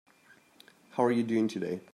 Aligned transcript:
How 0.93 1.03
are 1.05 1.11
you 1.11 1.21
doing 1.23 1.47
today? 1.47 1.79